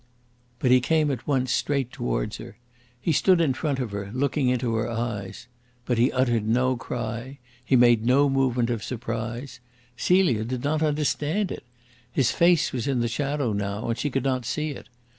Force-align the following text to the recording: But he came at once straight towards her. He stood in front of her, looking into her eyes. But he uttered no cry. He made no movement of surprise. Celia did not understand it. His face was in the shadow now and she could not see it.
But 0.57 0.71
he 0.71 0.81
came 0.81 1.11
at 1.11 1.27
once 1.27 1.51
straight 1.51 1.91
towards 1.91 2.37
her. 2.37 2.57
He 2.99 3.11
stood 3.11 3.39
in 3.39 3.53
front 3.53 3.77
of 3.77 3.91
her, 3.91 4.09
looking 4.15 4.49
into 4.49 4.73
her 4.73 4.89
eyes. 4.89 5.45
But 5.85 5.99
he 5.99 6.11
uttered 6.11 6.47
no 6.47 6.75
cry. 6.75 7.37
He 7.63 7.75
made 7.75 8.03
no 8.03 8.27
movement 8.27 8.71
of 8.71 8.83
surprise. 8.83 9.59
Celia 9.95 10.43
did 10.43 10.63
not 10.63 10.81
understand 10.81 11.51
it. 11.51 11.63
His 12.11 12.31
face 12.31 12.73
was 12.73 12.87
in 12.87 13.01
the 13.01 13.07
shadow 13.07 13.53
now 13.53 13.89
and 13.89 13.95
she 13.95 14.09
could 14.09 14.23
not 14.23 14.43
see 14.43 14.71
it. 14.71 14.89